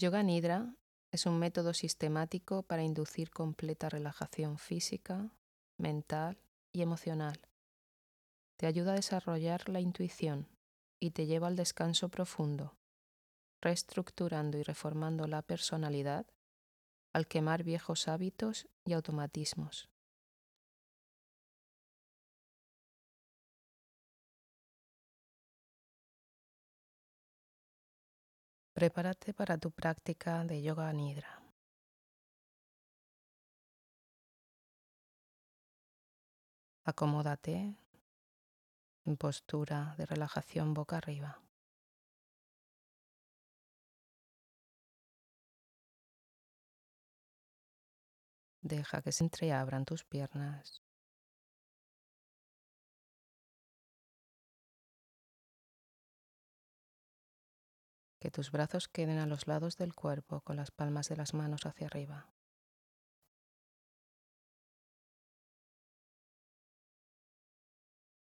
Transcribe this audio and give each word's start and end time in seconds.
Yoga 0.00 0.22
Nidra 0.22 0.74
es 1.10 1.26
un 1.26 1.38
método 1.38 1.74
sistemático 1.74 2.62
para 2.62 2.82
inducir 2.82 3.30
completa 3.30 3.90
relajación 3.90 4.56
física, 4.56 5.30
mental 5.76 6.38
y 6.72 6.80
emocional. 6.80 7.38
Te 8.56 8.66
ayuda 8.66 8.92
a 8.92 8.94
desarrollar 8.94 9.68
la 9.68 9.78
intuición 9.78 10.48
y 11.00 11.10
te 11.10 11.26
lleva 11.26 11.48
al 11.48 11.56
descanso 11.56 12.08
profundo, 12.08 12.78
reestructurando 13.60 14.56
y 14.56 14.62
reformando 14.62 15.26
la 15.26 15.42
personalidad 15.42 16.26
al 17.12 17.26
quemar 17.26 17.62
viejos 17.62 18.08
hábitos 18.08 18.68
y 18.86 18.94
automatismos. 18.94 19.90
Prepárate 28.80 29.34
para 29.34 29.58
tu 29.58 29.70
práctica 29.70 30.42
de 30.50 30.62
yoga 30.62 30.90
nidra. 30.94 31.32
Acomódate 36.90 37.76
en 39.04 39.16
postura 39.18 39.94
de 39.98 40.06
relajación 40.06 40.72
boca 40.72 40.96
arriba. 40.96 41.42
Deja 48.62 49.02
que 49.02 49.12
se 49.12 49.24
entreabran 49.24 49.84
tus 49.84 50.04
piernas. 50.04 50.80
Que 58.20 58.30
tus 58.30 58.52
brazos 58.52 58.86
queden 58.86 59.18
a 59.18 59.26
los 59.26 59.48
lados 59.48 59.76
del 59.76 59.94
cuerpo 59.94 60.42
con 60.42 60.56
las 60.56 60.70
palmas 60.70 61.08
de 61.08 61.16
las 61.16 61.34
manos 61.34 61.66
hacia 61.66 61.86
arriba. 61.86 62.28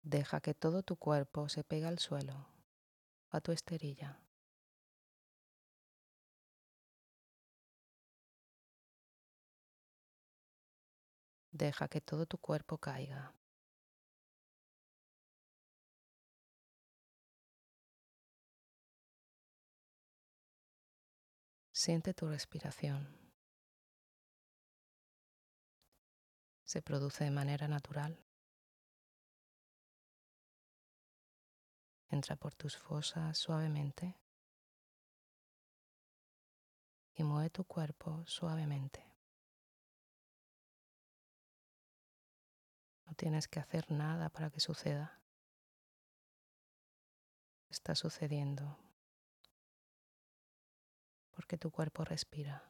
Deja 0.01 0.41
que 0.41 0.53
todo 0.53 0.83
tu 0.83 0.95
cuerpo 0.95 1.49
se 1.49 1.63
pegue 1.63 1.85
al 1.85 1.99
suelo, 1.99 2.47
a 3.29 3.41
tu 3.41 3.51
esterilla. 3.51 4.19
Deja 11.51 11.87
que 11.87 12.01
todo 12.01 12.25
tu 12.25 12.37
cuerpo 12.37 12.77
caiga. 12.77 13.33
Siente 21.83 22.13
tu 22.13 22.29
respiración. 22.29 23.13
Se 26.63 26.81
produce 26.81 27.25
de 27.25 27.29
manera 27.29 27.67
natural. 27.67 28.17
Entra 32.07 32.37
por 32.37 32.55
tus 32.55 32.77
fosas 32.77 33.37
suavemente 33.37 34.15
y 37.15 37.23
mueve 37.25 37.49
tu 37.49 37.65
cuerpo 37.65 38.23
suavemente. 38.27 39.05
No 43.05 43.13
tienes 43.15 43.49
que 43.49 43.59
hacer 43.59 43.91
nada 43.91 44.29
para 44.29 44.49
que 44.49 44.61
suceda. 44.61 45.19
Está 47.67 47.93
sucediendo 47.93 48.82
porque 51.33 51.57
tu 51.57 51.71
cuerpo 51.71 52.03
respira. 52.05 52.63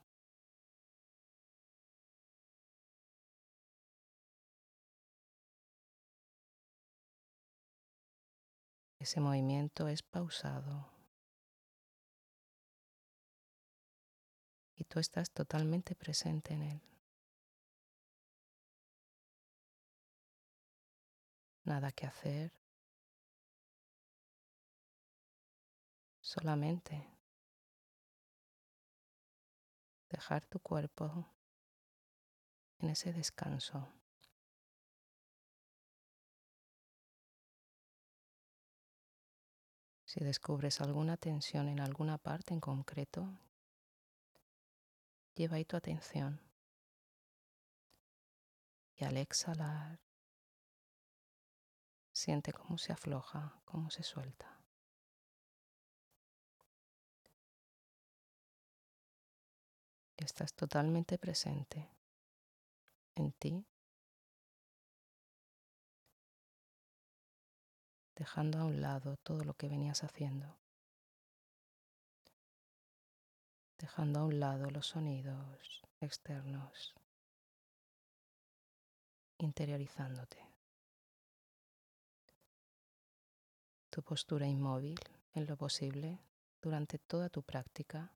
Ese 9.00 9.20
movimiento 9.20 9.90
es 9.90 10.02
pausado 10.02 10.90
y 14.76 14.86
tú 14.86 15.00
estás 15.00 15.30
totalmente 15.32 15.94
presente 15.94 16.54
en 16.54 16.64
él. 16.64 16.82
Nada 21.66 21.92
que 21.92 22.06
hacer, 22.06 22.54
solamente 26.22 27.13
dejar 30.14 30.46
tu 30.46 30.60
cuerpo 30.60 31.28
en 32.78 32.90
ese 32.90 33.12
descanso. 33.12 33.92
Si 40.06 40.24
descubres 40.24 40.80
alguna 40.82 41.18
tensión 41.18 41.68
en 41.68 41.80
alguna 41.80 42.20
parte 42.20 42.54
en 42.54 42.60
concreto, 42.60 43.28
lleva 45.34 45.58
ahí 45.58 45.66
tu 45.66 45.76
atención. 45.76 46.40
Y 48.96 49.06
al 49.06 49.18
exhalar, 49.18 50.00
siente 52.12 52.54
cómo 52.54 52.78
se 52.78 52.94
afloja, 52.94 53.60
cómo 53.66 53.90
se 53.90 54.04
suelta. 54.04 54.63
Estás 60.24 60.54
totalmente 60.54 61.18
presente 61.18 61.90
en 63.16 63.32
ti 63.34 63.66
dejando 68.16 68.60
a 68.60 68.66
un 68.66 68.82
lado 68.82 69.18
todo 69.18 69.44
lo 69.44 69.54
que 69.56 69.68
venías 69.68 70.04
haciendo, 70.04 70.58
dejando 73.78 74.20
a 74.20 74.26
un 74.26 74.40
lado 74.40 74.70
los 74.70 74.88
sonidos 74.88 75.84
externos, 76.00 76.94
interiorizándote. 79.40 80.48
Tu 83.90 84.02
postura 84.02 84.48
inmóvil 84.48 85.00
en 85.34 85.46
lo 85.46 85.56
posible 85.56 86.20
durante 86.62 86.98
toda 86.98 87.30
tu 87.30 87.44
práctica. 87.44 88.12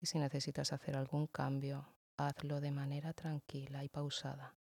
Y 0.00 0.06
si 0.06 0.18
necesitas 0.18 0.72
hacer 0.72 0.96
algún 0.96 1.26
cambio, 1.26 1.86
hazlo 2.16 2.60
de 2.60 2.70
manera 2.70 3.12
tranquila 3.12 3.84
y 3.84 3.88
pausada. 3.88 4.56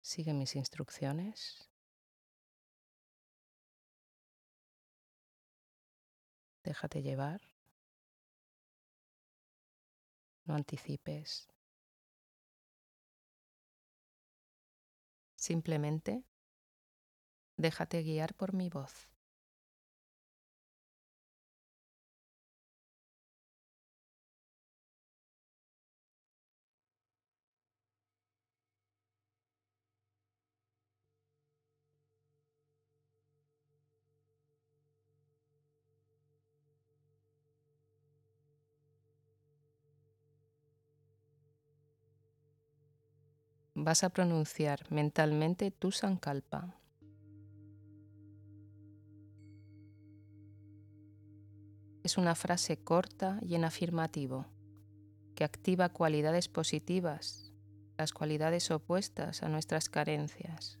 Sigue 0.00 0.34
mis 0.34 0.56
instrucciones. 0.56 1.70
Déjate 6.64 7.02
llevar. 7.02 7.40
No 10.44 10.54
anticipes. 10.54 11.48
Simplemente 15.36 16.24
déjate 17.56 18.02
guiar 18.02 18.34
por 18.34 18.54
mi 18.54 18.68
voz. 18.68 19.11
Vas 43.82 44.04
a 44.04 44.10
pronunciar 44.10 44.90
mentalmente 44.90 45.70
tu 45.70 45.90
sankalpa. 45.90 46.78
Es 52.02 52.18
una 52.18 52.34
frase 52.34 52.78
corta 52.78 53.38
y 53.42 53.54
en 53.54 53.64
afirmativo 53.64 54.46
que 55.34 55.44
activa 55.44 55.88
cualidades 55.88 56.48
positivas, 56.48 57.52
las 57.96 58.12
cualidades 58.12 58.70
opuestas 58.70 59.42
a 59.42 59.48
nuestras 59.48 59.88
carencias. 59.88 60.78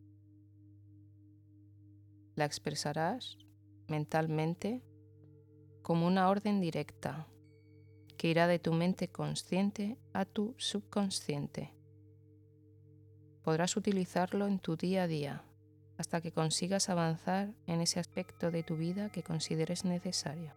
La 2.34 2.44
expresarás 2.44 3.38
mentalmente 3.88 4.82
como 5.82 6.06
una 6.06 6.28
orden 6.28 6.60
directa 6.60 7.28
que 8.16 8.28
irá 8.28 8.46
de 8.46 8.58
tu 8.58 8.72
mente 8.72 9.08
consciente 9.08 9.98
a 10.12 10.24
tu 10.24 10.54
subconsciente 10.58 11.81
podrás 13.42 13.76
utilizarlo 13.76 14.46
en 14.46 14.58
tu 14.58 14.76
día 14.76 15.04
a 15.04 15.06
día, 15.06 15.42
hasta 15.98 16.20
que 16.20 16.32
consigas 16.32 16.88
avanzar 16.88 17.52
en 17.66 17.80
ese 17.80 18.00
aspecto 18.00 18.50
de 18.50 18.62
tu 18.62 18.76
vida 18.76 19.10
que 19.10 19.22
consideres 19.22 19.84
necesario. 19.84 20.52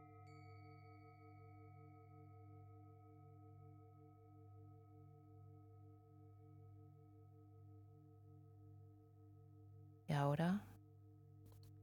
Y 10.08 10.14
ahora 10.14 10.64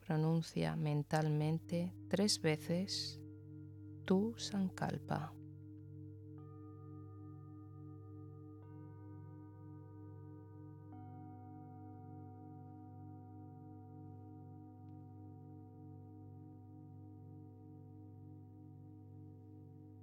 pronuncia 0.07 0.77
mentalmente 0.77 1.93
tres 2.09 2.41
veces 2.41 3.21
tu 4.05 4.35
Sankalpa. 4.39 5.33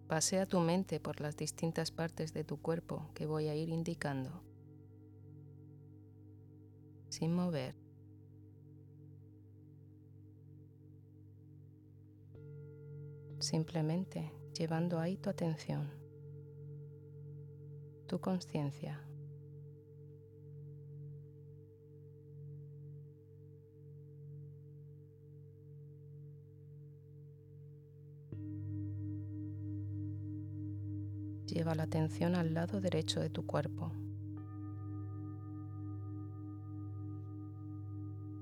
Pasea 0.10 0.48
tu 0.48 0.60
mente 0.60 1.00
por 1.00 1.22
las 1.22 1.38
distintas 1.38 1.92
partes 1.92 2.34
de 2.34 2.44
tu 2.44 2.60
cuerpo 2.60 3.12
que 3.14 3.28
voy 3.28 3.48
a 3.48 3.54
ir 3.54 3.70
indicando, 3.70 4.42
sin 7.10 7.32
mover. 7.32 7.76
Simplemente 13.38 14.34
llevando 14.58 14.98
ahí 15.00 15.16
tu 15.16 15.30
atención, 15.30 15.94
tu 18.08 18.20
conciencia. 18.20 19.09
Lleva 31.51 31.74
la 31.74 31.84
atención 31.84 32.36
al 32.36 32.54
lado 32.54 32.80
derecho 32.80 33.19
de 33.19 33.31
tu 33.31 33.44
cuerpo, 33.44 33.92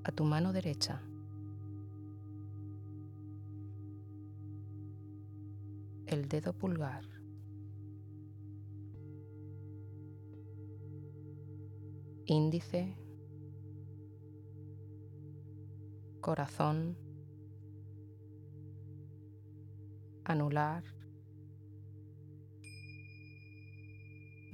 a 0.03 0.11
tu 0.11 0.25
mano 0.25 0.51
derecha. 0.51 1.01
El 6.05 6.27
dedo 6.27 6.51
pulgar. 6.51 7.05
Índice. 12.25 12.97
Corazón. 16.19 16.97
Anular. 20.25 20.96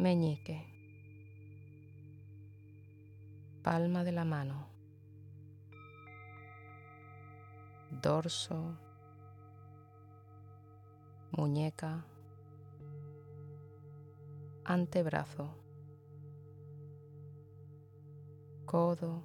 Meñique, 0.03 0.67
palma 3.63 4.03
de 4.03 4.11
la 4.11 4.25
mano, 4.25 4.67
dorso, 7.89 8.77
muñeca, 11.31 12.05
antebrazo, 14.65 15.55
codo, 18.65 19.23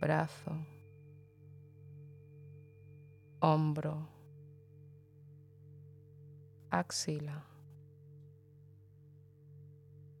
brazo, 0.00 0.52
hombro, 3.40 4.08
axila 6.70 7.55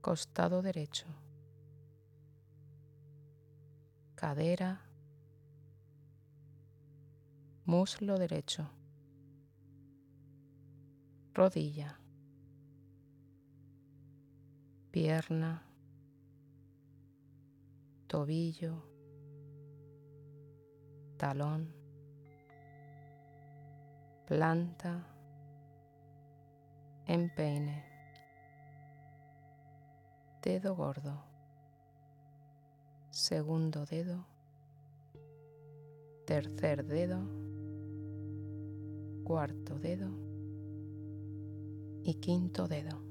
costado 0.06 0.62
derecho, 0.62 1.08
cadera, 4.14 4.80
muslo 7.64 8.16
derecho, 8.16 8.70
rodilla, 11.34 11.98
pierna, 14.92 15.64
tobillo, 18.06 18.84
talón, 21.18 21.74
planta, 24.28 25.04
empeine 27.08 27.95
dedo 30.46 30.76
gordo, 30.76 31.24
segundo 33.10 33.84
dedo, 33.84 34.24
tercer 36.24 36.86
dedo, 36.86 37.18
cuarto 39.24 39.76
dedo. 39.80 40.08
Y 42.04 42.14
quinto 42.20 42.68
dedo. 42.68 43.02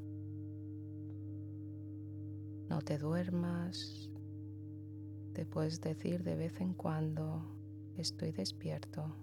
No 2.69 2.81
te 2.81 2.97
duermas, 2.97 4.09
te 5.33 5.45
puedes 5.45 5.81
decir 5.81 6.23
de 6.23 6.37
vez 6.37 6.61
en 6.61 6.73
cuando, 6.73 7.43
estoy 7.97 8.31
despierto. 8.31 9.13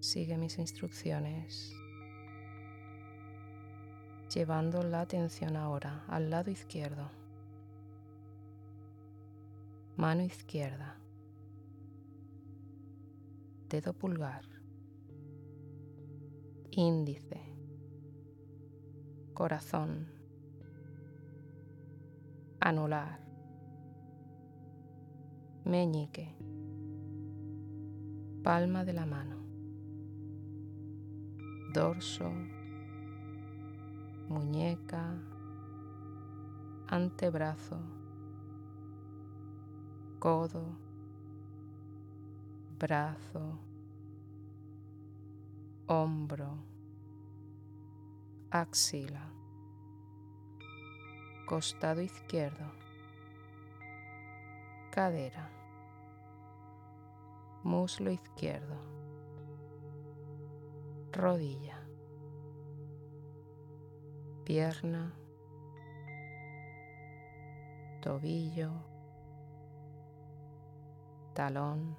Sigue 0.00 0.38
mis 0.38 0.58
instrucciones 0.58 1.76
llevando 4.34 4.82
la 4.82 5.00
atención 5.00 5.56
ahora 5.56 6.04
al 6.08 6.28
lado 6.28 6.50
izquierdo. 6.50 7.08
Mano 9.96 10.22
izquierda. 10.22 10.96
Dedo 13.68 13.92
pulgar. 13.92 14.44
Índice. 16.72 17.40
Corazón. 19.34 20.08
Anular. 22.58 23.20
Meñique. 25.64 26.34
Palma 28.42 28.84
de 28.84 28.92
la 28.94 29.06
mano. 29.06 29.36
Dorso 31.72 32.32
muñeca, 34.34 35.14
antebrazo, 36.88 37.78
codo, 40.18 40.76
brazo, 42.80 43.60
hombro, 45.86 46.50
axila, 48.50 49.30
costado 51.46 52.00
izquierdo, 52.00 52.66
cadera, 54.90 55.48
muslo 57.62 58.10
izquierdo, 58.10 58.78
rodilla 61.12 61.73
pierna, 64.44 65.14
tobillo, 68.02 68.70
talón, 71.32 71.96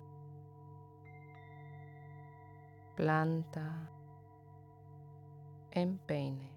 planta, 2.95 3.89
empeine, 5.71 6.51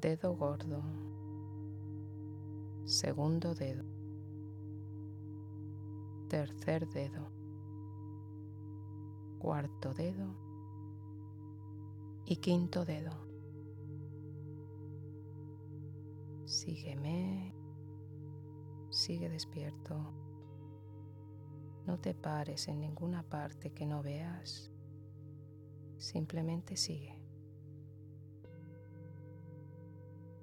dedo 0.00 0.34
gordo, 0.34 0.82
segundo 2.84 3.54
dedo, 3.54 3.84
tercer 6.28 6.88
dedo, 6.88 7.30
cuarto 9.38 9.94
dedo 9.94 10.34
y 12.24 12.36
quinto 12.36 12.84
dedo. 12.84 13.25
Sígueme, 16.46 17.52
sigue 18.90 19.28
despierto. 19.28 19.96
No 21.86 21.98
te 21.98 22.14
pares 22.14 22.68
en 22.68 22.78
ninguna 22.78 23.24
parte 23.24 23.72
que 23.72 23.84
no 23.84 24.00
veas, 24.00 24.70
simplemente 25.98 26.76
sigue. 26.76 27.20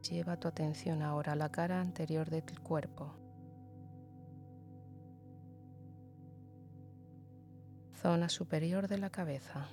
Lleva 0.02 0.38
tu 0.38 0.50
atención 0.50 1.02
ahora 1.02 1.32
a 1.32 1.38
la 1.38 1.50
cara 1.50 1.80
anterior 1.80 2.30
del 2.30 2.60
cuerpo. 2.60 3.14
Zona 7.94 8.28
superior 8.28 8.90
de 8.90 8.98
la 8.98 9.10
cabeza. 9.10 9.70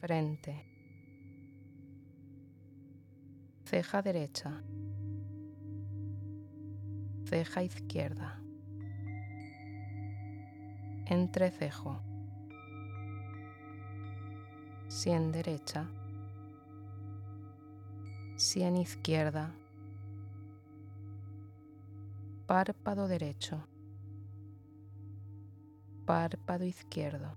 Frente. 0.00 0.71
Ceja 3.72 4.02
derecha. 4.02 4.62
Ceja 7.24 7.62
izquierda. 7.62 8.38
Entrecejo. 11.06 11.98
Sien 14.88 15.32
derecha 15.32 15.88
sien 18.42 18.76
izquierda, 18.76 19.54
párpado 22.46 23.06
derecho, 23.06 23.64
párpado 26.04 26.64
izquierdo, 26.64 27.36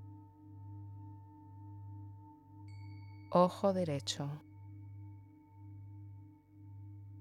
ojo 3.29 3.71
derecho, 3.73 4.27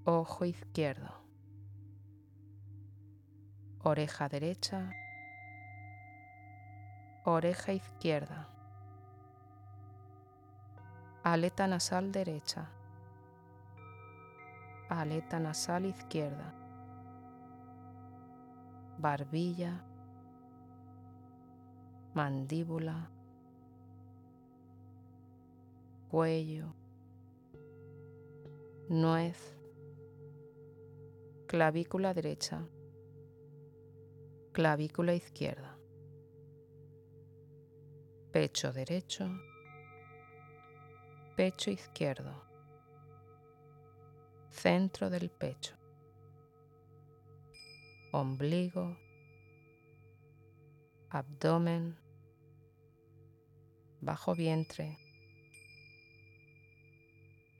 ojo 0.07 0.45
izquierdo, 0.45 1.09
oreja 3.83 4.29
derecha, 4.29 4.91
oreja 7.23 7.73
izquierda, 7.73 8.47
aleta 11.23 11.65
nasal 11.65 12.11
derecha, 12.11 12.69
aleta 14.89 15.39
nasal 15.39 15.85
izquierda, 15.85 16.53
barbilla, 18.99 19.81
mandíbula, 22.13 23.09
cuello, 26.09 26.75
nuez, 28.87 29.54
clavícula 31.55 32.13
derecha, 32.13 32.67
clavícula 34.51 35.13
izquierda, 35.13 35.79
pecho 38.33 38.73
derecho, 38.73 39.29
pecho 41.37 41.71
izquierdo. 41.71 42.43
Centro 44.49 45.09
del 45.09 45.29
pecho, 45.29 45.77
ombligo, 48.11 48.97
abdomen, 51.09 51.97
bajo 54.01 54.35
vientre, 54.35 54.97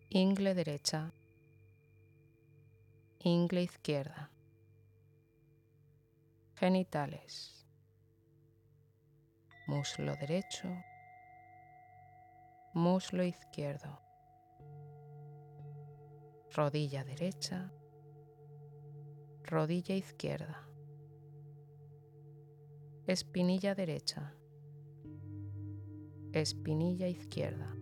ingle 0.09 0.53
derecha, 0.53 1.13
ingle 3.27 3.63
izquierda, 3.63 4.29
genitales, 6.53 7.65
muslo 9.65 10.15
derecho, 10.15 10.67
muslo 12.75 13.23
izquierdo. 13.23 13.99
Rodilla 16.55 17.03
derecha, 17.03 17.71
rodilla 19.43 19.95
izquierda, 19.95 20.61
espinilla 23.07 23.73
derecha, 23.73 24.35
espinilla 26.31 27.07
izquierda, 27.07 27.75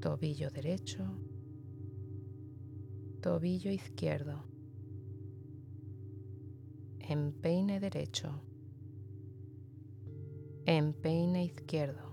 tobillo 0.00 0.50
derecho, 0.50 1.35
tobillo 3.26 3.72
izquierdo, 3.72 4.44
empeine 7.00 7.80
derecho, 7.80 8.40
empeine 10.64 11.44
izquierdo 11.44 12.06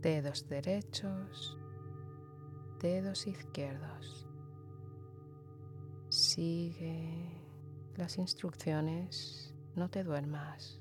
dedos 0.00 0.48
derechos, 0.48 1.58
dedos 2.80 3.26
izquierdos. 3.26 4.26
Sigue 6.08 7.28
las 7.94 8.16
instrucciones, 8.16 9.54
no 9.76 9.90
te 9.90 10.02
duermas. 10.02 10.80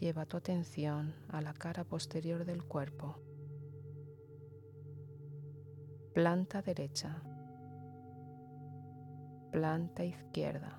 Lleva 0.00 0.24
tu 0.24 0.38
atención 0.38 1.14
a 1.28 1.42
la 1.42 1.52
cara 1.52 1.84
posterior 1.84 2.46
del 2.46 2.64
cuerpo. 2.64 3.31
Planta 6.14 6.60
derecha, 6.60 7.22
planta 9.50 10.04
izquierda, 10.04 10.78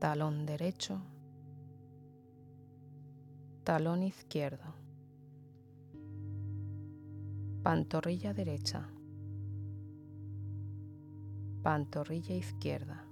talón 0.00 0.46
derecho, 0.46 1.00
talón 3.62 4.02
izquierdo, 4.02 4.74
pantorrilla 7.62 8.34
derecha, 8.34 8.88
pantorrilla 11.62 12.34
izquierda, 12.34 13.04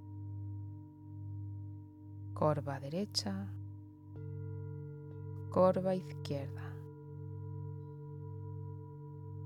corva 2.34 2.80
derecha, 2.80 3.46
corva 5.48 5.94
izquierda, 5.94 6.69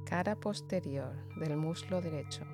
cara 0.04 0.36
posterior 0.36 1.14
del 1.36 1.56
muslo 1.56 2.02
derecho, 2.02 2.44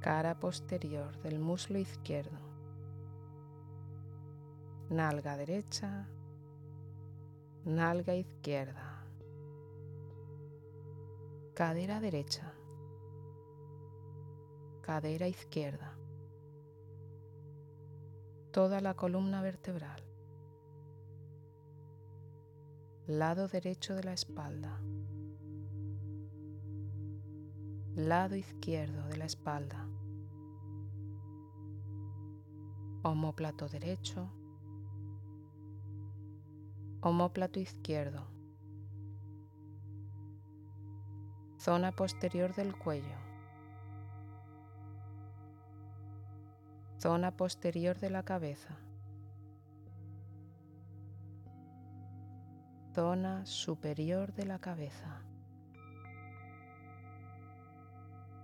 cara 0.00 0.38
posterior 0.38 1.16
del 1.22 1.38
muslo 1.38 1.78
izquierdo, 1.78 2.38
nalga 4.90 5.38
derecha, 5.38 6.06
nalga 7.64 8.14
izquierda, 8.14 9.06
cadera 11.54 11.98
derecha, 12.00 12.52
cadera 14.82 15.28
izquierda, 15.28 15.96
toda 18.52 18.82
la 18.82 18.92
columna 18.92 19.40
vertebral, 19.40 20.02
lado 23.06 23.48
derecho 23.48 23.94
de 23.94 24.02
la 24.02 24.14
espalda, 24.14 24.80
lado 27.94 28.34
izquierdo 28.34 29.06
de 29.08 29.18
la 29.18 29.26
espalda, 29.26 29.86
homóplato 33.02 33.68
derecho, 33.68 34.32
homóplato 37.02 37.60
izquierdo, 37.60 38.26
zona 41.58 41.92
posterior 41.92 42.54
del 42.54 42.74
cuello, 42.74 43.18
zona 46.96 47.36
posterior 47.36 47.98
de 47.98 48.08
la 48.08 48.22
cabeza, 48.22 48.78
zona 52.94 53.44
superior 53.44 54.32
de 54.34 54.46
la 54.46 54.58
cabeza. 54.58 55.22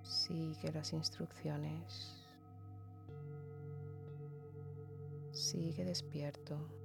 Sigue 0.02 0.72
las 0.72 0.92
instrucciones. 0.92 2.16
Sigue 5.32 5.84
despierto. 5.84 6.80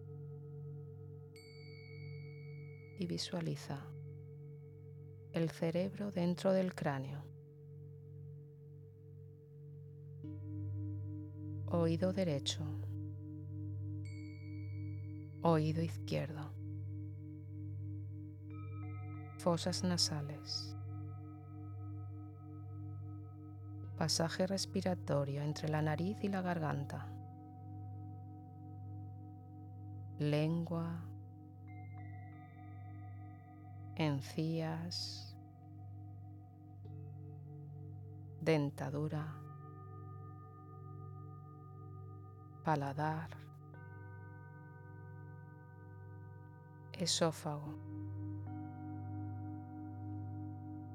y 2.98 3.07
visualiza 3.07 3.86
el 5.34 5.50
cerebro 5.50 6.12
dentro 6.12 6.53
del 6.53 6.74
cráneo. 6.74 7.24
Oído 11.67 12.13
derecho. 12.13 12.63
Oído 15.41 15.81
izquierdo. 15.81 16.54
Fosas 19.46 19.84
nasales. 19.84 20.75
Pasaje 23.96 24.48
respiratorio 24.48 25.44
entre 25.44 25.70
la 25.70 25.84
nariz 25.84 26.18
y 26.24 26.30
la 26.30 26.42
garganta. 26.42 27.06
lengua, 30.18 31.00
encías, 33.96 35.36
dentadura, 38.42 39.28
paladar, 42.64 43.30
esófago, 46.94 47.85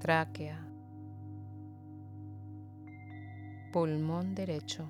tráquea, 0.01 0.59
pulmón 3.71 4.35
derecho, 4.35 4.89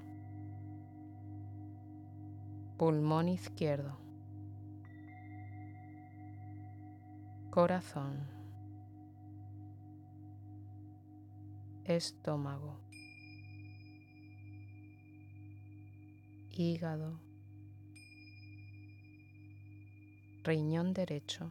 pulmón 2.79 3.29
izquierdo, 3.29 3.99
corazón, 7.51 8.21
estómago, 11.85 12.79
hígado, 16.53 17.19
riñón 20.45 20.93
derecho, 20.93 21.51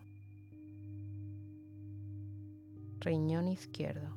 riñón 2.99 3.47
izquierdo, 3.47 4.09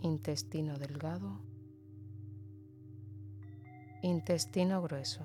intestino 0.00 0.78
delgado, 0.78 1.40
intestino 4.02 4.82
grueso. 4.82 5.24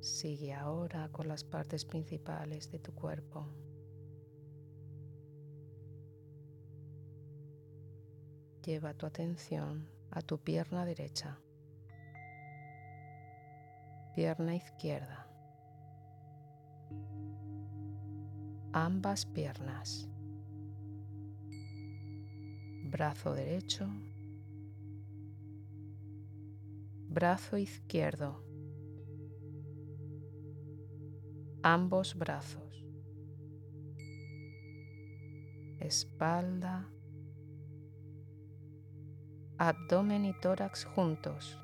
Sigue 0.00 0.54
ahora 0.54 1.10
con 1.12 1.28
las 1.28 1.44
partes 1.44 1.84
principales 1.84 2.70
de 2.72 2.78
tu 2.78 2.92
cuerpo. 2.92 3.46
Lleva 8.64 8.92
tu 8.94 9.06
atención 9.06 9.88
a 10.10 10.20
tu 10.20 10.38
pierna 10.38 10.84
derecha, 10.84 11.38
pierna 14.14 14.54
izquierda, 14.54 15.26
ambas 18.72 19.24
piernas, 19.26 20.08
brazo 22.84 23.34
derecho, 23.34 23.88
brazo 27.08 27.56
izquierdo. 27.56 28.44
Ambos 31.62 32.14
brazos, 32.14 32.86
espalda, 35.80 36.88
abdomen 39.58 40.24
y 40.24 40.32
tórax 40.32 40.84
juntos, 40.84 41.58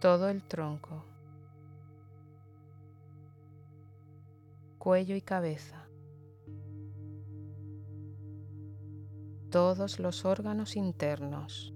todo 0.00 0.28
el 0.28 0.42
tronco, 0.42 1.04
cuello 4.78 5.16
y 5.16 5.22
cabeza, 5.22 5.88
todos 9.50 9.98
los 9.98 10.24
órganos 10.24 10.76
internos. 10.76 11.74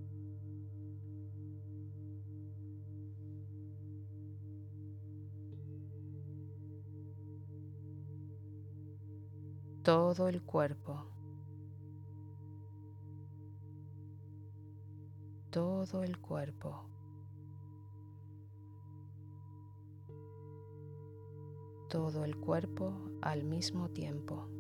todo 9.87 10.27
el 10.27 10.43
cuerpo, 10.43 11.07
todo 15.57 16.03
el 16.03 16.19
cuerpo. 16.19 16.83
todo 21.89 22.27
el 22.27 22.37
cuerpo 22.37 22.93
al 23.23 23.43
mismo 23.43 23.89
tiempo. 23.89 24.51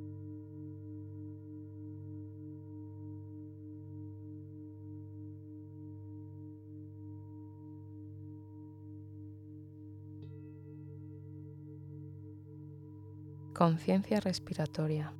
Conciencia 13.53 14.21
respiratoria. 14.21 15.13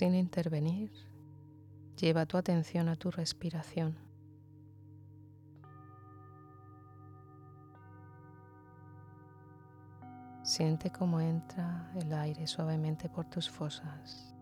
Sin 0.00 0.14
intervenir, 0.14 0.90
lleva 2.00 2.24
tu 2.24 2.38
atención 2.38 2.88
a 2.88 2.96
tu 2.96 3.10
respiración. 3.10 3.98
Siente 10.42 10.88
cómo 10.90 11.20
entra 11.20 11.92
el 11.96 12.10
aire 12.14 12.46
suavemente 12.46 13.10
por 13.10 13.26
tus 13.26 13.50
fosas. 13.50 14.34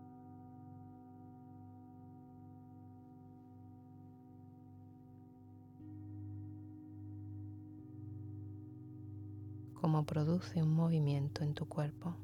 cómo 9.73 10.05
produce 10.05 10.61
un 10.61 10.73
movimiento 10.73 11.43
en 11.43 11.53
tu 11.53 11.67
cuerpo. 11.67 12.15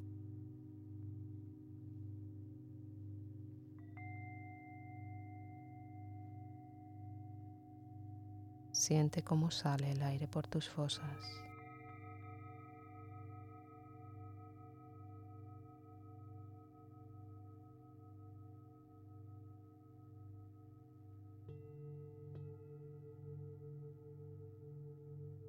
Siente 8.85 9.23
cómo 9.23 9.49
sale 9.49 9.93
el 9.93 10.03
aire 10.03 10.27
por 10.27 10.45
tus 10.45 10.69
fosas. 10.69 11.41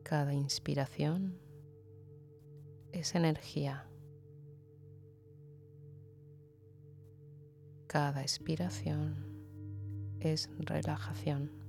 Cada 0.03 0.33
inspiración 0.33 1.39
es 2.93 3.15
energía. 3.15 3.87
Cada 7.87 8.23
expiración 8.23 9.27
es 10.21 10.49
relajación. 10.59 11.66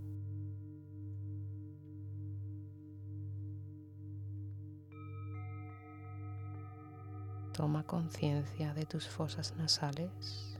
Toma 7.57 7.83
conciencia 7.83 8.73
de 8.73 8.85
tus 8.85 9.09
fosas 9.09 9.53
nasales. 9.57 10.57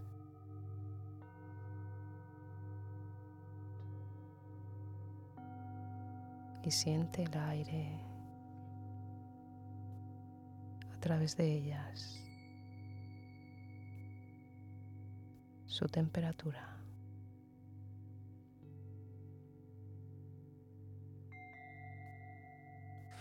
Y 6.66 6.72
siente 6.72 7.24
el 7.24 7.38
aire 7.38 8.08
través 11.08 11.38
de 11.38 11.54
ellas 11.54 12.22
su 15.66 15.88
temperatura. 15.88 16.76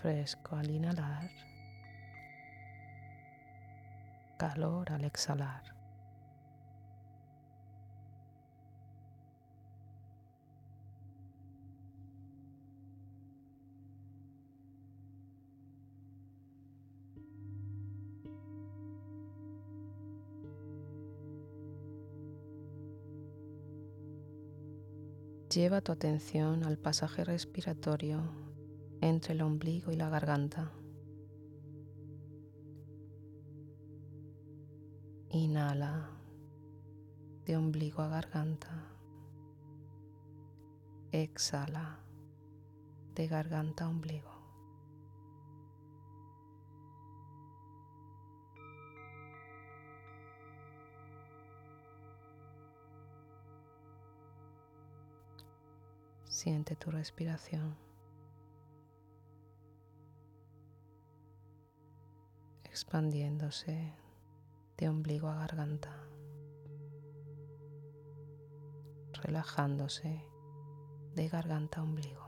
Fresco 0.02 0.56
al 0.56 0.68
inhalar, 0.68 1.30
calor 4.36 4.92
al 4.92 5.04
exhalar. 5.04 5.76
Lleva 25.56 25.80
tu 25.80 25.90
atención 25.90 26.64
al 26.64 26.76
pasaje 26.76 27.24
respiratorio 27.24 28.20
entre 29.00 29.32
el 29.32 29.40
ombligo 29.40 29.90
y 29.90 29.96
la 29.96 30.10
garganta. 30.10 30.70
Inhala 35.36 36.08
de 37.44 37.58
ombligo 37.58 38.00
a 38.00 38.08
garganta. 38.08 38.72
Exhala 41.12 42.00
de 43.14 43.26
garganta 43.28 43.84
a 43.84 43.88
ombligo. 43.88 44.34
Siente 56.24 56.76
tu 56.76 56.90
respiración. 56.90 57.76
expandiéndose 62.76 64.05
de 64.76 64.88
ombligo 64.88 65.28
a 65.28 65.36
garganta, 65.36 65.90
relajándose 69.22 70.22
de 71.14 71.28
garganta 71.28 71.80
a 71.80 71.82
ombligo. 71.82 72.26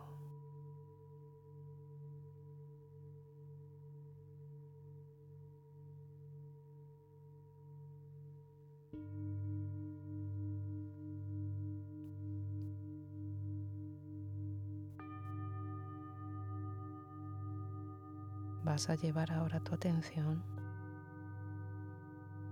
Vas 18.65 18.91
a 18.91 18.95
llevar 18.95 19.33
ahora 19.33 19.61
tu 19.61 19.75
atención 19.75 20.58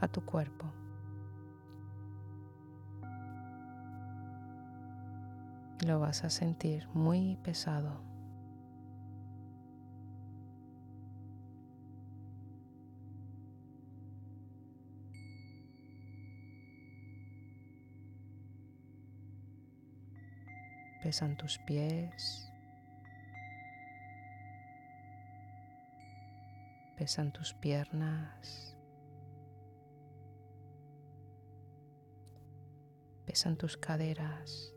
a 0.00 0.08
tu 0.08 0.24
cuerpo. 0.24 0.72
lo 5.86 6.00
vas 6.00 6.24
a 6.24 6.30
sentir 6.30 6.88
muy 6.94 7.36
pesado. 7.44 8.02
Pesan 21.02 21.36
tus 21.36 21.58
pies. 21.58 22.50
Pesan 26.96 27.30
tus 27.30 27.54
piernas. 27.54 28.75
Pesan 33.36 33.58
tus 33.58 33.76
caderas. 33.76 34.72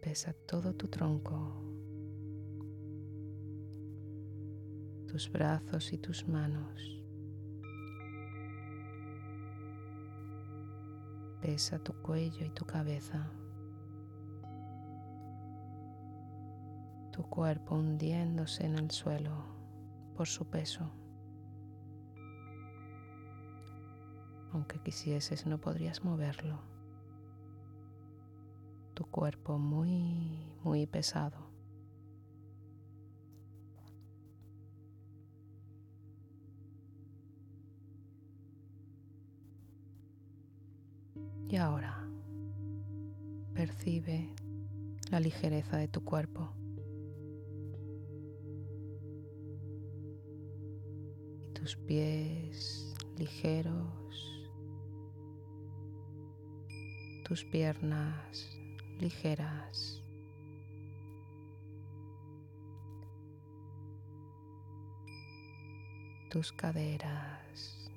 pesa 0.00 0.32
todo 0.32 0.74
tu 0.74 0.88
tronco, 0.88 1.62
tus 5.06 5.30
brazos 5.30 5.92
y 5.92 5.98
tus 5.98 6.26
manos. 6.26 7.00
Pesa 11.40 11.78
tu 11.78 11.92
cuello 12.02 12.44
y 12.44 12.50
tu 12.50 12.64
cabeza. 12.64 13.30
Tu 17.12 17.22
cuerpo 17.22 17.76
hundiéndose 17.76 18.66
en 18.66 18.78
el 18.78 18.90
suelo 18.90 19.44
por 20.16 20.26
su 20.26 20.44
peso. 20.50 20.90
Aunque 24.58 24.80
quisieses 24.80 25.46
no 25.46 25.60
podrías 25.60 26.02
moverlo 26.02 26.58
tu 28.92 29.04
cuerpo 29.04 29.56
muy, 29.56 30.52
muy 30.64 30.84
pesado. 30.88 31.48
Y 41.48 41.54
ahora 41.54 42.04
percibe 43.54 44.34
la 45.12 45.20
ligereza 45.20 45.76
de 45.76 45.86
tu 45.86 46.02
cuerpo. 46.02 46.50
Y 51.46 51.52
tus 51.52 51.76
pies 51.76 52.96
ligeros, 53.16 54.07
tus 57.28 57.44
piernas 57.44 58.58
ligeras. 59.00 60.02
Tus 66.30 66.52
caderas 66.52 67.90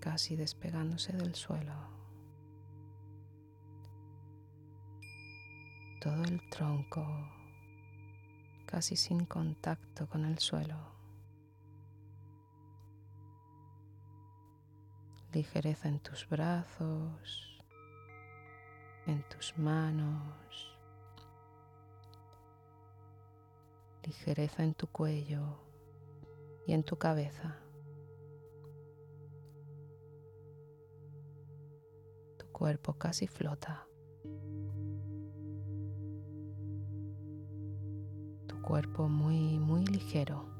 casi 0.00 0.36
despegándose 0.36 1.12
del 1.12 1.34
suelo. 1.34 1.74
Todo 6.00 6.24
el 6.24 6.48
tronco 6.48 7.06
casi 8.64 8.96
sin 8.96 9.26
contacto 9.26 10.08
con 10.08 10.24
el 10.24 10.38
suelo. 10.38 10.78
Ligereza 15.34 15.88
en 15.88 15.98
tus 15.98 16.26
brazos, 16.26 17.53
en 19.06 19.22
tus 19.28 19.56
manos, 19.58 20.78
ligereza 24.02 24.64
en 24.64 24.74
tu 24.74 24.86
cuello 24.86 25.58
y 26.66 26.72
en 26.72 26.82
tu 26.82 26.96
cabeza. 26.96 27.58
Tu 32.38 32.46
cuerpo 32.52 32.94
casi 32.94 33.26
flota. 33.26 33.86
Tu 38.46 38.62
cuerpo 38.62 39.08
muy, 39.08 39.58
muy 39.58 39.84
ligero. 39.86 40.53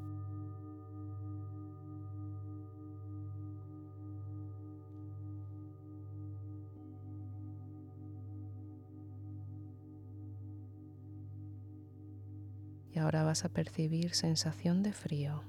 Ahora 13.05 13.23
vas 13.23 13.45
a 13.45 13.51
percibir 13.51 14.15
sensación 14.15 14.83
de 14.83 14.93
frío. 14.93 15.43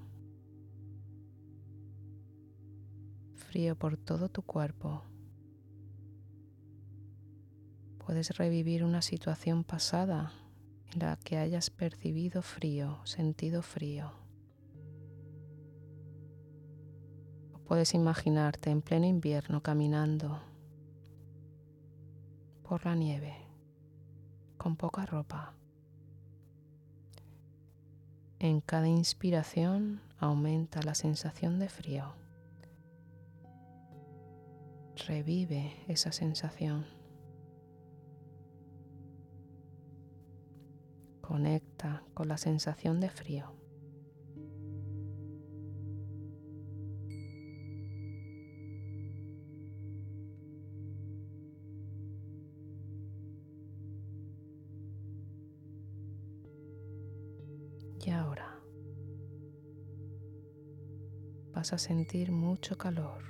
Frío 3.34 3.78
por 3.78 3.96
todo 3.96 4.28
tu 4.28 4.42
cuerpo. 4.42 5.04
Puedes 8.06 8.38
revivir 8.38 8.84
una 8.84 9.02
situación 9.02 9.64
pasada 9.64 10.34
en 10.92 11.00
la 11.00 11.16
que 11.16 11.38
hayas 11.38 11.70
percibido 11.70 12.42
frío, 12.42 13.00
sentido 13.06 13.62
frío. 13.62 14.12
O 17.54 17.60
puedes 17.60 17.94
imaginarte 17.94 18.70
en 18.70 18.82
pleno 18.82 19.06
invierno 19.06 19.64
caminando 19.64 20.42
por 22.64 22.86
la 22.86 22.96
nieve 22.96 23.34
con 24.58 24.76
poca 24.76 25.06
ropa 25.06 25.54
en 28.40 28.62
cada 28.62 28.88
inspiración 28.88 30.02
aumenta 30.18 30.82
la 30.82 30.96
sensación 30.96 31.60
de 31.60 31.70
frío. 31.70 32.14
Revive 35.08 35.76
esa 35.88 36.12
sensación. 36.12 36.86
Conecta 41.22 42.04
con 42.14 42.28
la 42.28 42.38
sensación 42.38 43.00
de 43.00 43.10
frío. 43.10 43.65
Vas 61.66 61.74
a 61.74 61.78
sentir 61.80 62.32
mucho 62.32 62.78
calor. 62.78 63.24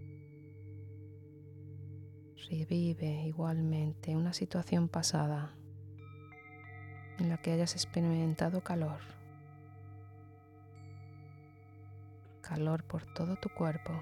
Revive 2.50 3.24
igualmente 3.28 4.14
una 4.14 4.34
situación 4.34 4.90
pasada 4.90 5.54
en 7.18 7.30
la 7.30 7.38
que 7.38 7.54
hayas 7.54 7.76
experimentado 7.76 8.60
calor. 8.60 9.00
Calor 12.42 12.84
por 12.84 13.06
todo 13.06 13.38
tu 13.38 13.48
cuerpo. 13.48 13.94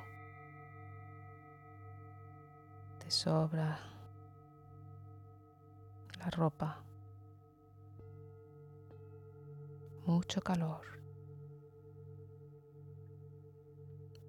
Te 2.98 3.12
sobra 3.12 3.82
la 6.18 6.30
ropa. 6.32 6.84
Mucho 10.08 10.42
calor. 10.42 11.03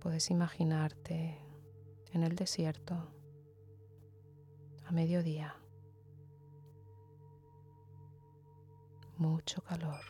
Puedes 0.04 0.30
imaginarte 0.30 1.40
en 2.12 2.24
el 2.24 2.36
desierto 2.36 3.10
a 4.84 4.92
mediodía. 4.92 5.56
Mucho 9.16 9.62
calor. 9.62 10.02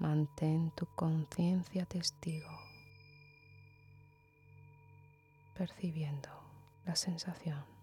Mantén 0.00 0.70
tu 0.72 0.84
conciencia 0.94 1.86
testigo, 1.86 2.52
percibiendo 5.56 6.28
la 6.84 6.94
sensación. 6.94 7.77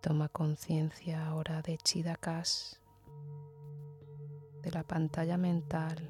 Toma 0.00 0.28
conciencia 0.28 1.26
ahora 1.26 1.60
de 1.60 1.76
Chidakas, 1.76 2.80
de 4.62 4.70
la 4.70 4.84
pantalla 4.84 5.36
mental, 5.36 6.08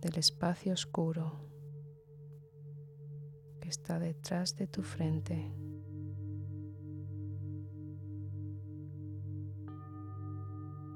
del 0.00 0.16
espacio 0.16 0.72
oscuro 0.72 1.40
que 3.60 3.68
está 3.68 3.98
detrás 3.98 4.54
de 4.54 4.68
tu 4.68 4.84
frente. 4.84 5.52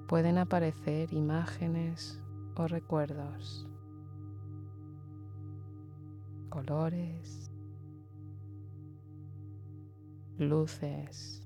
Pueden 0.07 0.39
aparecer 0.39 1.13
imágenes 1.13 2.23
o 2.55 2.69
recuerdos, 2.69 3.69
colores, 6.49 7.51
luces. 10.39 11.41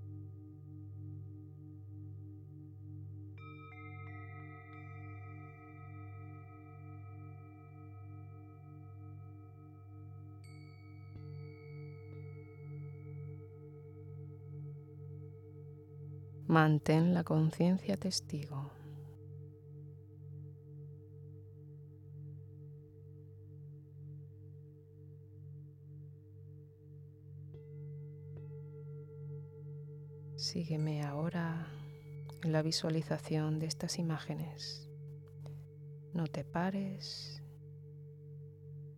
Mantén 16.48 17.12
la 17.12 17.24
conciencia 17.24 17.98
testigo. 17.98 18.77
Sígueme 30.58 31.04
ahora 31.04 31.68
en 32.42 32.50
la 32.50 32.62
visualización 32.62 33.60
de 33.60 33.66
estas 33.66 33.96
imágenes. 34.00 34.90
No 36.12 36.26
te 36.26 36.42
pares, 36.42 37.40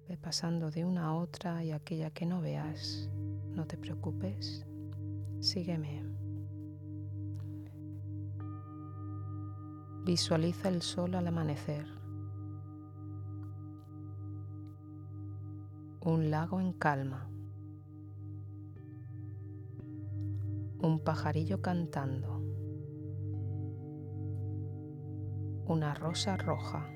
ve 0.09 0.17
pasando 0.17 0.71
de 0.71 0.87
una 0.87 1.09
a 1.09 1.15
otra 1.15 1.63
y 1.63 1.73
aquella 1.73 2.13
que 2.13 2.25
no 2.25 2.41
veas, 2.41 3.11
no 3.51 3.67
te 3.67 3.77
preocupes, 3.77 4.65
sígueme. 5.41 6.03
Visualiza 10.07 10.71
el 10.71 10.81
sol 10.81 11.15
al 11.15 11.27
amanecer. 11.27 11.85
Un 16.01 16.31
lago 16.31 16.59
en 16.59 16.73
calma. 16.73 17.30
Un 20.83 20.99
pajarillo 20.99 21.61
cantando, 21.61 22.39
una 25.67 25.93
rosa 25.93 26.39
roja, 26.39 26.89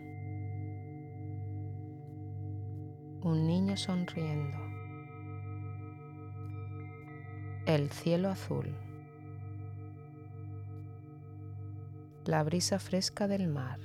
un 3.22 3.46
niño 3.46 3.76
sonriendo, 3.76 4.56
el 7.66 7.90
cielo 7.90 8.30
azul, 8.30 8.74
la 12.24 12.42
brisa 12.42 12.78
fresca 12.78 13.28
del 13.28 13.48
mar, 13.48 13.80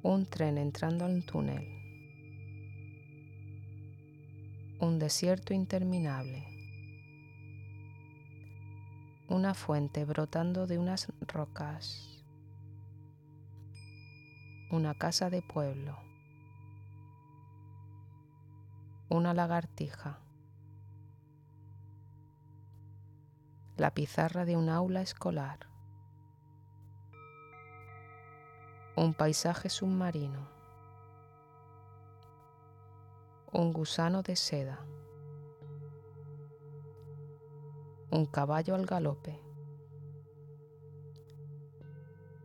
un 0.00 0.24
tren 0.24 0.56
entrando 0.56 1.04
al 1.04 1.22
túnel, 1.26 1.68
un 4.80 4.98
desierto 4.98 5.52
interminable 5.52 6.51
una 9.32 9.54
fuente 9.54 10.04
brotando 10.04 10.66
de 10.66 10.78
unas 10.78 11.10
rocas, 11.22 12.22
una 14.70 14.92
casa 14.92 15.30
de 15.30 15.40
pueblo, 15.40 15.96
una 19.08 19.32
lagartija, 19.32 20.18
la 23.78 23.94
pizarra 23.94 24.44
de 24.44 24.58
un 24.58 24.68
aula 24.68 25.00
escolar, 25.00 25.60
un 28.96 29.14
paisaje 29.14 29.70
submarino, 29.70 30.46
un 33.50 33.72
gusano 33.72 34.22
de 34.22 34.36
seda. 34.36 34.91
Un 38.12 38.26
caballo 38.26 38.74
al 38.74 38.84
galope, 38.84 39.40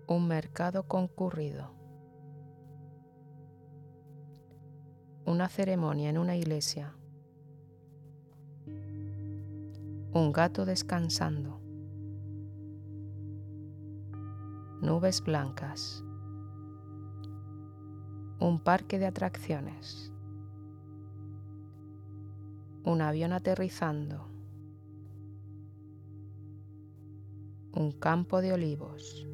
un 0.08 0.26
mercado 0.26 0.88
concurrido, 0.88 1.72
una 5.26 5.50
ceremonia 5.50 6.10
en 6.10 6.20
una 6.20 6.38
iglesia, 6.38 6.96
un 10.14 10.32
gato 10.32 10.64
descansando, 10.64 11.60
nubes 14.82 15.22
blancas, 15.22 16.02
un 18.40 18.62
parque 18.64 19.00
de 19.00 19.08
atracciones, 19.08 20.14
un 22.86 23.02
avión 23.02 23.34
aterrizando, 23.34 24.27
un 27.78 27.92
campo 27.92 28.42
de 28.42 28.54
olivos, 28.54 29.28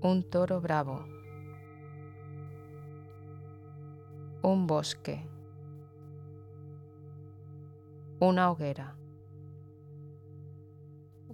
un 0.00 0.22
toro 0.30 0.60
bravo, 0.60 1.04
un 4.44 4.68
bosque, 4.68 5.26
una 8.20 8.52
hoguera, 8.52 8.94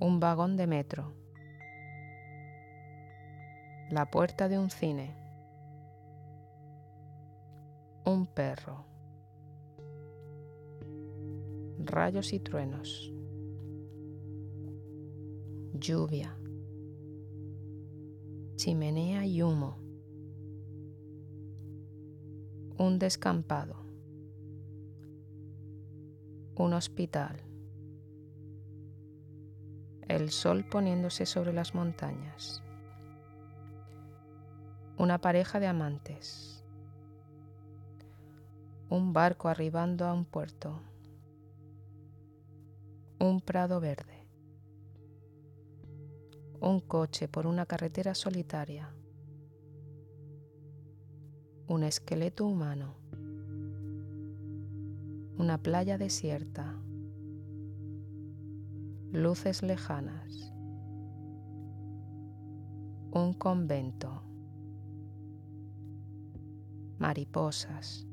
un 0.00 0.18
vagón 0.18 0.56
de 0.56 0.66
metro, 0.66 1.12
la 3.90 4.10
puerta 4.10 4.48
de 4.48 4.58
un 4.58 4.70
cine, 4.70 5.14
un 8.06 8.26
perro, 8.26 8.86
rayos 11.84 12.32
y 12.32 12.40
truenos 12.40 13.11
lluvia, 15.82 16.38
chimenea 18.54 19.26
y 19.26 19.42
humo, 19.42 19.78
un 22.78 23.00
descampado, 23.00 23.84
un 26.54 26.72
hospital, 26.72 27.42
el 30.06 30.30
sol 30.30 30.64
poniéndose 30.64 31.26
sobre 31.26 31.52
las 31.52 31.74
montañas, 31.74 32.62
una 34.98 35.20
pareja 35.20 35.58
de 35.58 35.66
amantes, 35.66 36.64
un 38.88 39.12
barco 39.12 39.48
arribando 39.48 40.06
a 40.06 40.12
un 40.12 40.26
puerto, 40.26 40.80
un 43.18 43.40
prado 43.40 43.80
verde, 43.80 44.11
un 46.62 46.78
coche 46.78 47.26
por 47.26 47.48
una 47.48 47.66
carretera 47.66 48.14
solitaria, 48.14 48.94
un 51.66 51.82
esqueleto 51.82 52.46
humano, 52.46 52.94
una 55.38 55.58
playa 55.58 55.98
desierta, 55.98 56.80
luces 59.10 59.64
lejanas, 59.64 60.54
un 63.10 63.34
convento, 63.36 64.22
mariposas, 67.00 68.06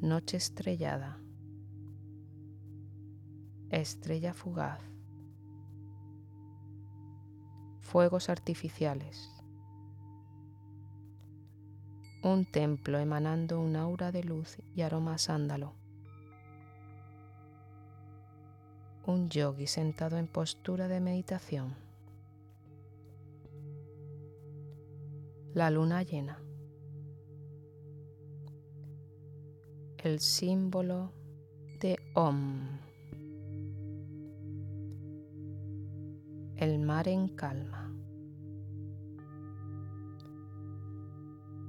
noche 0.00 0.38
estrellada, 0.38 1.20
estrella 3.70 4.34
fugaz, 4.34 4.91
fuegos 7.92 8.30
artificiales, 8.30 9.28
un 12.22 12.46
templo 12.50 12.98
emanando 12.98 13.60
un 13.60 13.76
aura 13.76 14.10
de 14.10 14.24
luz 14.24 14.56
y 14.74 14.80
aroma 14.80 15.18
sándalo, 15.18 15.74
un 19.04 19.28
yogi 19.28 19.66
sentado 19.66 20.16
en 20.16 20.26
postura 20.26 20.88
de 20.88 21.00
meditación, 21.00 21.76
la 25.52 25.68
luna 25.68 26.02
llena, 26.02 26.42
el 29.98 30.18
símbolo 30.20 31.12
de 31.78 31.98
Om, 32.14 32.68
el 36.56 36.78
mar 36.78 37.06
en 37.08 37.28
calma. 37.28 37.81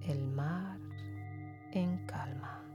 El 0.08 0.28
mar 0.28 0.78
en 1.74 1.98
calma. 2.06 2.73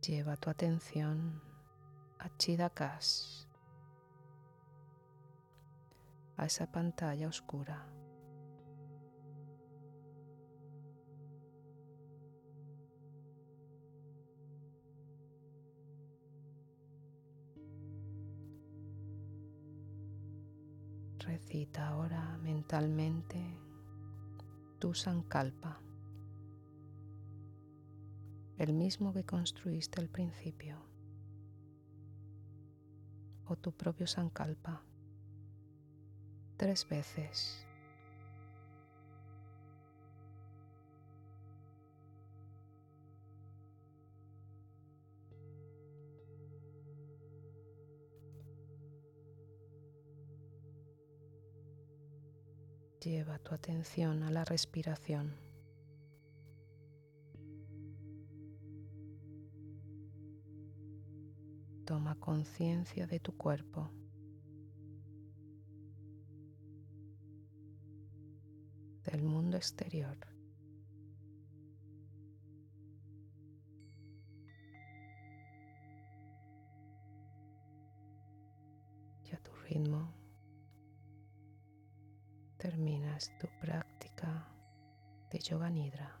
Lleva 0.00 0.34
tu 0.36 0.48
atención 0.48 1.42
a 2.18 2.34
Chidakas, 2.38 3.46
a 6.38 6.46
esa 6.46 6.72
pantalla 6.72 7.28
oscura. 7.28 7.86
Recita 21.18 21.88
ahora 21.88 22.38
mentalmente 22.38 23.38
tu 24.78 24.94
Sankalpa, 24.94 25.78
el 28.60 28.74
mismo 28.74 29.14
que 29.14 29.24
construiste 29.24 30.02
al 30.02 30.10
principio, 30.10 30.76
o 33.46 33.56
tu 33.56 33.72
propio 33.72 34.06
Sankalpa, 34.06 34.82
tres 36.58 36.86
veces. 36.86 37.66
Lleva 53.00 53.38
tu 53.38 53.54
atención 53.54 54.22
a 54.22 54.30
la 54.30 54.44
respiración. 54.44 55.49
Toma 62.10 62.18
conciencia 62.18 63.06
de 63.06 63.20
tu 63.20 63.36
cuerpo. 63.36 63.88
del 69.04 69.22
mundo 69.22 69.56
exterior. 69.56 70.18
Y 79.24 79.34
a 79.34 79.38
tu 79.38 79.52
ritmo 79.68 80.12
terminas 82.56 83.32
tu 83.38 83.48
práctica 83.60 84.52
de 85.30 85.38
yoga 85.38 85.70
nidra. 85.70 86.20